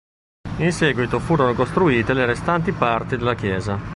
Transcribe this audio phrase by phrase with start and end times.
[0.57, 3.77] In seguito furono costruite le restanti parti della chiesa.